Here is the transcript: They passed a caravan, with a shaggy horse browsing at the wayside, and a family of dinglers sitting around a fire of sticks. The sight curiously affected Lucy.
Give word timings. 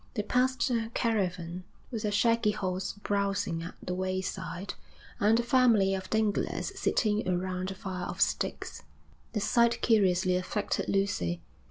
They 0.15 0.23
passed 0.23 0.67
a 0.71 0.89
caravan, 0.95 1.63
with 1.91 2.05
a 2.05 2.09
shaggy 2.11 2.49
horse 2.53 2.93
browsing 3.03 3.61
at 3.61 3.75
the 3.83 3.93
wayside, 3.93 4.73
and 5.19 5.39
a 5.39 5.43
family 5.43 5.93
of 5.93 6.09
dinglers 6.09 6.75
sitting 6.75 7.29
around 7.29 7.69
a 7.69 7.75
fire 7.75 8.05
of 8.07 8.19
sticks. 8.19 8.81
The 9.33 9.39
sight 9.39 9.79
curiously 9.83 10.35
affected 10.37 10.89
Lucy. 10.89 11.43